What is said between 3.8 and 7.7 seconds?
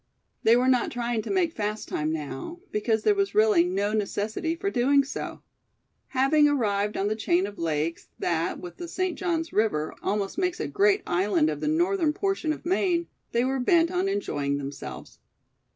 necessity for doing so. Having arrived on the chain of